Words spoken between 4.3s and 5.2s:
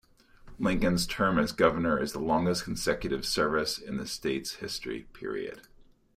history.